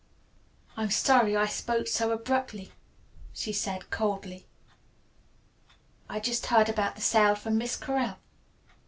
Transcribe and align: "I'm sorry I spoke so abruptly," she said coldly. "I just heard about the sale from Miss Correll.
"I'm 0.75 0.89
sorry 0.89 1.37
I 1.37 1.45
spoke 1.45 1.85
so 1.87 2.09
abruptly," 2.09 2.71
she 3.33 3.53
said 3.53 3.91
coldly. 3.91 4.47
"I 6.09 6.19
just 6.19 6.47
heard 6.47 6.69
about 6.69 6.95
the 6.95 7.01
sale 7.01 7.35
from 7.35 7.59
Miss 7.59 7.77
Correll. 7.77 8.17